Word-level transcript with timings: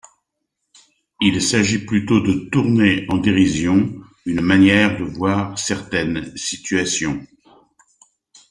Il 1.21 1.39
s'agit 1.43 1.77
plutôt 1.85 2.21
de 2.21 2.49
tourner 2.51 3.05
en 3.09 3.17
dérision 3.17 3.93
une 4.25 4.41
manière 4.41 4.97
de 4.97 5.03
voir 5.03 5.59
certaines 5.59 6.35
situations. 6.35 7.23